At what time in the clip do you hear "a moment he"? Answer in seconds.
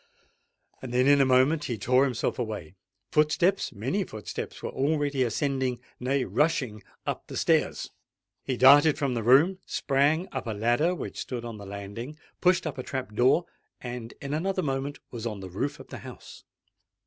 1.21-1.77